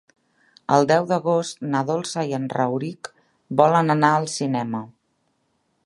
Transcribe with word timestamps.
El 0.77 0.87
deu 0.91 1.03
d'agost 1.11 1.61
na 1.75 1.83
Dolça 1.89 2.25
i 2.31 2.33
en 2.39 2.47
Rauric 2.55 3.13
volen 3.63 3.97
anar 3.97 4.11
al 4.15 4.27
cinema. 4.39 4.83